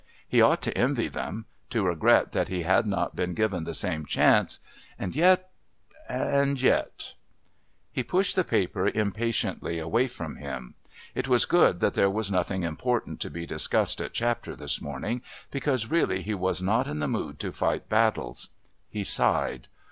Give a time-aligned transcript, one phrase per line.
[0.27, 4.03] He ought to envy them, to regret that he had not been given the same
[4.03, 4.57] chance,
[4.97, 5.51] and yet
[6.09, 7.13] and yet
[7.91, 10.73] He pushed the paper impatiently away from him.
[11.13, 15.21] It was good that there was nothing important to be discussed at Chapter this morning,
[15.51, 18.49] because really he was not in the mood to fight battles.
[18.89, 19.67] He sighed.